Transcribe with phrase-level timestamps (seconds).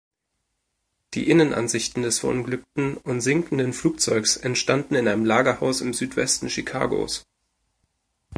[1.13, 7.23] Die Innenansichten des verunglückten und sinkenden Flugzeugs entstanden in einem Lagerhaus im Südwesten Chicagos.